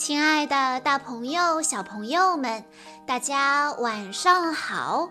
[0.00, 2.64] 亲爱的，大朋友、小朋友们，
[3.06, 5.10] 大家晚上好！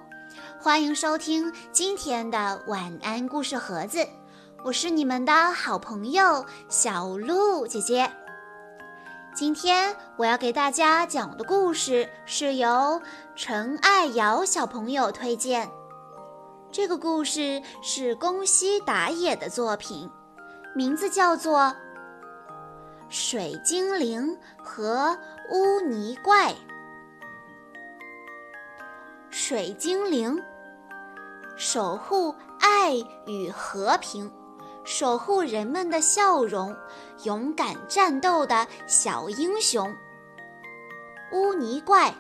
[0.59, 4.04] 欢迎收听今天的晚安故事盒子，
[4.63, 8.11] 我是你们的好朋友小鹿姐姐。
[9.36, 12.99] 今天我要给大家讲的故事是由
[13.35, 15.69] 陈爱瑶小朋友推荐，
[16.71, 20.09] 这个故事是宫西达也的作品，
[20.73, 21.75] 名字叫做。
[23.09, 25.17] 水精灵和
[25.50, 26.54] 污泥怪。
[29.31, 30.40] 水精灵
[31.58, 32.94] 守护爱
[33.26, 34.31] 与和平，
[34.84, 36.76] 守护人们的笑容，
[37.23, 39.91] 勇敢战斗的小英雄。
[41.31, 42.14] 污泥怪，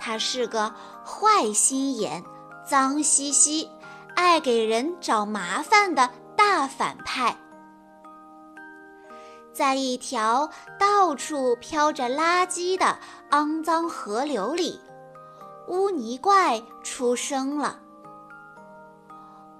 [0.00, 2.24] 他是个坏心眼、
[2.66, 3.70] 脏兮兮、
[4.16, 7.36] 爱给人找麻烦的大反派。
[9.60, 12.98] 在一条到处飘着垃圾的
[13.30, 14.80] 肮脏河流里，
[15.68, 17.78] 污泥怪出生了。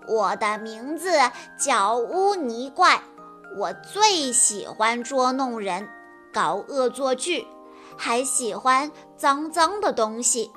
[0.08, 1.10] 我的名字
[1.58, 3.02] 叫污泥怪，
[3.58, 5.86] 我最喜欢捉弄人、
[6.32, 7.46] 搞恶作剧，
[7.94, 10.50] 还喜欢脏脏的东西。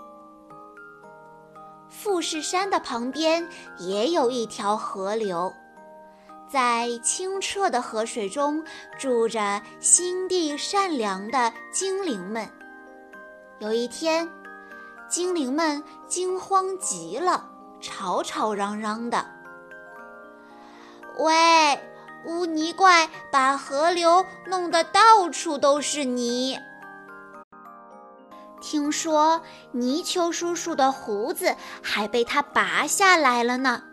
[1.90, 5.54] 富士山的旁边也有一条河流。
[6.54, 8.64] 在清澈的河水中，
[9.00, 12.48] 住着心地善良的精灵们。
[13.58, 14.30] 有一天，
[15.10, 17.50] 精灵们惊慌极了，
[17.82, 19.26] 吵吵嚷嚷的
[21.18, 21.34] ：“喂，
[22.28, 26.60] 污泥怪，把河流弄得到处都是泥！
[28.62, 33.86] 听说泥鳅叔叔的胡子还被他拔下来了呢。”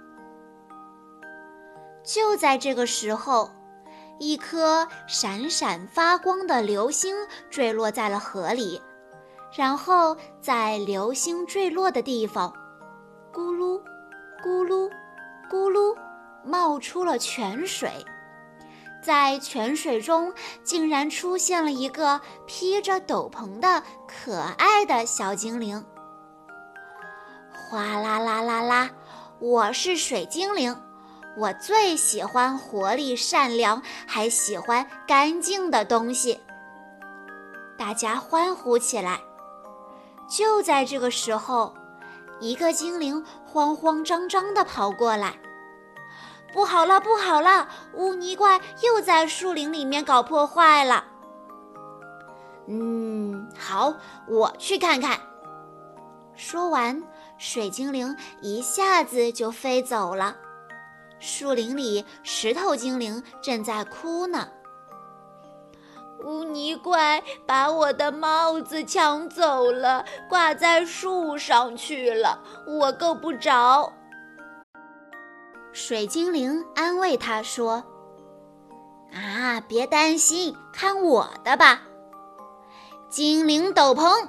[2.12, 3.48] 就在这个时候，
[4.18, 7.14] 一颗闪闪发光的流星
[7.50, 8.82] 坠落在了河里，
[9.56, 12.52] 然后在流星坠落的地方，
[13.32, 13.80] 咕噜，
[14.42, 14.90] 咕噜，
[15.48, 15.96] 咕噜，
[16.44, 18.04] 冒出了泉水。
[19.00, 20.34] 在泉水中，
[20.64, 25.86] 竟然出现了一个披着斗篷的可爱的小精灵。
[27.52, 28.90] 哗啦啦啦啦，
[29.38, 30.76] 我是水精灵。
[31.36, 36.40] 我最喜欢活力、善良，还喜欢干净的东西。
[37.78, 39.20] 大家欢呼起来。
[40.28, 41.74] 就在这个时候，
[42.40, 45.34] 一个精灵慌慌张张地跑过来
[46.52, 47.68] ：“不好了，不好了！
[47.94, 51.04] 污泥怪又在树林里面搞破坏了。
[52.68, 53.94] ”“嗯，好，
[54.28, 55.18] 我去看看。”
[56.36, 57.02] 说完，
[57.38, 60.36] 水精灵一下子就飞走了。
[61.20, 64.48] 树林里，石头精灵正在哭呢。
[66.24, 73.92] 污泥怪把我的帽子抢走了，挂在树上去了，我够不着。
[75.72, 77.84] 水精灵安慰他说
[79.14, 81.82] ：“啊，别担心，看我的吧！
[83.08, 84.26] 精灵斗篷，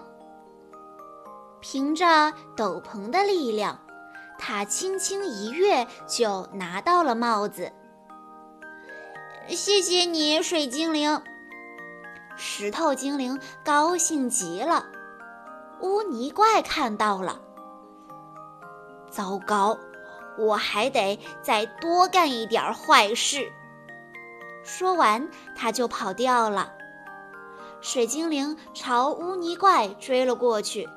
[1.60, 3.78] 凭着斗篷的力量。”
[4.44, 7.72] 他轻轻一跃，就拿到了帽子。
[9.48, 11.22] 谢谢你，水精灵。
[12.36, 14.88] 石头精灵高兴极了。
[15.82, 17.40] 污泥怪看到了，
[19.12, 19.78] 糟糕，
[20.40, 23.52] 我还得再多干一点坏事。
[24.64, 26.74] 说完，他就跑掉了。
[27.80, 30.90] 水精灵朝污泥怪追了过去。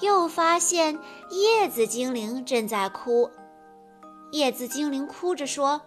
[0.00, 0.98] 又发现
[1.30, 3.30] 叶子精灵正在哭，
[4.32, 5.82] 叶子精灵哭着说：“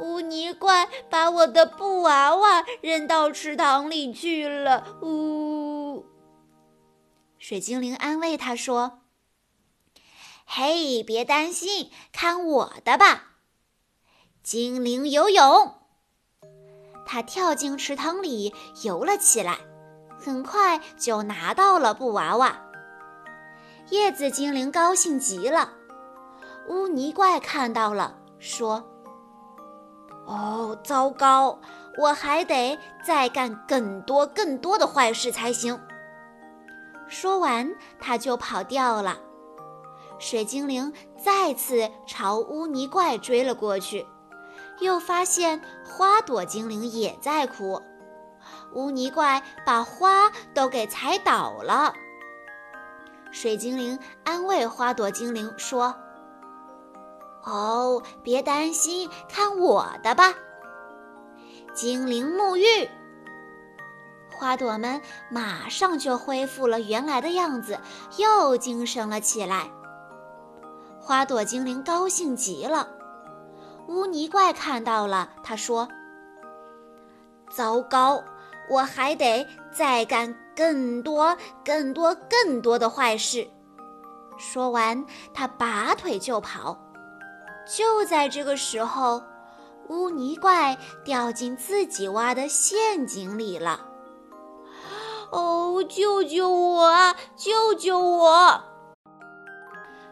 [0.00, 6.04] 污泥怪把我的布娃娃扔到池塘里去了。”呜，
[7.38, 9.00] 水精灵安慰他说
[10.44, 13.36] ：“嘿，别担心，看我的吧！
[14.42, 15.74] 精灵游泳。”
[17.06, 19.58] 他跳进池塘里游了起来。
[20.16, 22.64] 很快就拿到了布娃娃，
[23.90, 25.72] 叶子精灵高兴极了。
[26.68, 28.82] 污泥怪看到了，说
[30.26, 31.58] ：“哦，糟糕，
[31.98, 35.78] 我还得再干更多更多的坏事才行。”
[37.06, 39.18] 说完，他就跑掉了。
[40.18, 40.92] 水精灵
[41.22, 44.06] 再次朝污泥怪追了过去，
[44.80, 47.82] 又发现花朵精灵也在哭。
[48.72, 51.92] 污泥怪把花都给踩倒了。
[53.34, 55.92] 水精灵安慰花朵精灵说
[57.42, 60.32] ：“哦，别担心，看我的吧。”
[61.74, 62.88] 精灵沐浴，
[64.30, 67.80] 花朵们马上就恢复了原来的样子，
[68.18, 69.68] 又精神了起来。
[71.00, 72.88] 花朵精灵高兴极了。
[73.88, 75.88] 污泥怪看到了，他说
[77.50, 78.22] ：“糟糕，
[78.70, 83.48] 我还得再干更多、更多、更多的坏事。”
[84.36, 86.78] 说完，他拔腿就跑。
[87.66, 89.22] 就在这个时候，
[89.88, 93.86] 污泥怪掉进自己挖的陷阱里了。
[95.30, 97.16] 哦，救救我啊！
[97.36, 98.62] 救救我！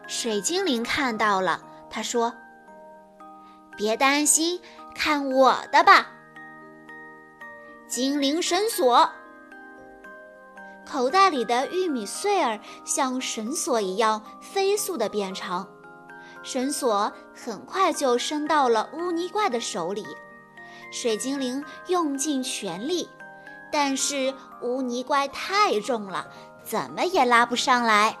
[0.07, 2.33] 水精灵看到了，他说
[3.77, 4.59] ：“别担心，
[4.93, 6.07] 看我的吧！”
[7.87, 9.09] 精灵绳索，
[10.93, 15.67] 口袋里的玉米穗儿像绳索一样飞速的变长，
[16.43, 20.05] 绳索很快就伸到了污泥怪的手里。
[20.91, 23.09] 水精灵用尽全力。
[23.71, 26.27] 但是污泥怪太重了，
[26.61, 28.15] 怎么也拉不上来。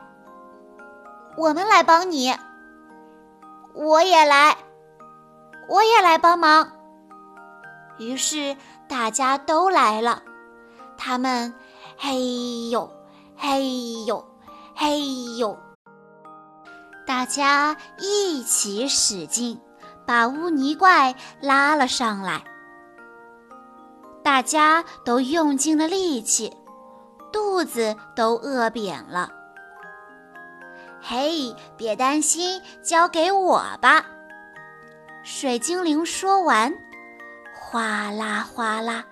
[1.37, 2.35] 我们来帮你，
[3.75, 4.57] 我也来，
[5.69, 6.71] 我也来帮忙。
[7.99, 10.23] 于是大家都来了，
[10.97, 11.53] 他们
[11.97, 12.91] 嘿呦
[13.35, 14.25] 嘿呦
[14.75, 14.99] 嘿
[15.37, 15.57] 呦，
[17.05, 19.59] 大家一起使劲，
[20.05, 22.43] 把污泥怪拉了上来。
[24.23, 26.55] 大家都用尽了力气，
[27.31, 29.29] 肚子都饿扁了。
[31.01, 34.05] 嘿，别担心，交给我吧。
[35.23, 36.73] 水精灵说完，
[37.53, 39.05] 哗啦哗啦，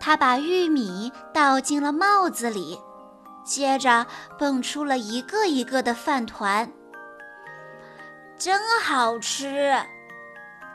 [0.00, 2.80] 他把玉米倒进了帽子里，
[3.44, 4.06] 接着
[4.38, 6.72] 蹦出了一个一个的饭团。
[8.38, 9.76] 真好吃，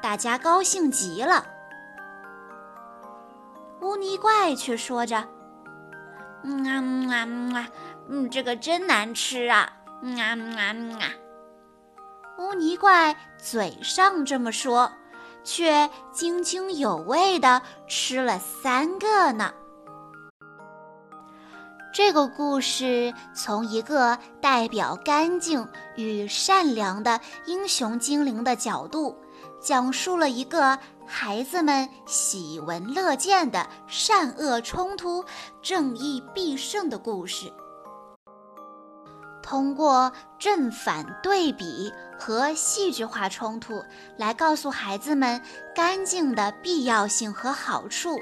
[0.02, 1.44] 大家高兴极了。
[3.82, 5.28] 污泥怪却说着
[6.46, 7.68] ：“嗯啊嗯啊
[8.08, 9.74] 嗯，这个真难吃啊！
[10.04, 11.10] 嗯啊嗯啊嗯啊！”
[12.38, 14.92] 污泥怪嘴上这么说，
[15.46, 19.54] 却津津有味地吃了三个呢。
[21.94, 25.66] 这个故事从一个代表干净
[25.96, 29.16] 与善良的英雄精灵的角度，
[29.62, 30.78] 讲述了一个。
[31.08, 35.24] 孩子们喜闻乐见的善恶冲突、
[35.62, 37.54] 正义必胜的故事，
[39.46, 43.86] 通过正反对比和戏剧化冲突
[44.18, 45.40] 来告诉孩子们
[45.76, 48.20] 干净的必要性和好处，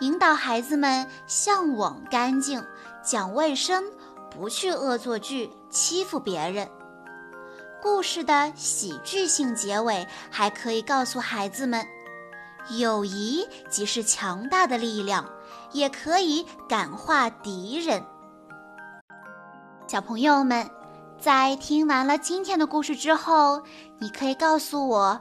[0.00, 2.62] 引导孩子们向往干净、
[3.02, 3.82] 讲卫生，
[4.30, 6.68] 不去恶作剧欺负别人。
[7.80, 11.86] 故事的喜剧性结尾还可以告诉孩子们。
[12.78, 15.26] 友谊即是强大的力量，
[15.72, 18.04] 也可以感化敌人。
[19.86, 20.68] 小朋友们，
[21.20, 23.62] 在听完了今天的故事之后，
[23.98, 25.20] 你可以告诉我，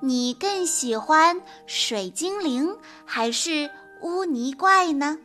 [0.00, 3.68] 你更喜欢水精灵还是
[4.02, 5.18] 污泥怪呢？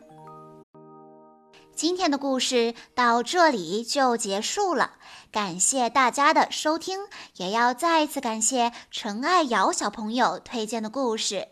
[1.76, 4.92] 今天的故事到这里就结束了，
[5.30, 6.98] 感谢大家的收听，
[7.36, 11.46] 也要再一次感谢陈爱瑶小朋友推荐的故事。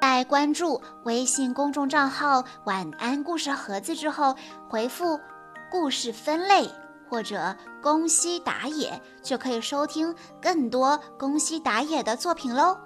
[0.00, 4.34] 在关注微信公众账号“晚安故事盒子”之后，
[4.68, 5.18] 回复
[5.72, 6.70] “故事分类”
[7.08, 12.76] 或者“宫西达也”，就可以收听更多宫西达也的作品喽。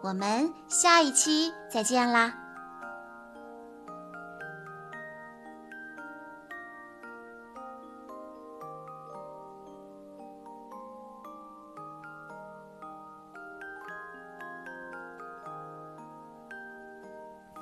[0.00, 2.45] 我们下一期再见啦！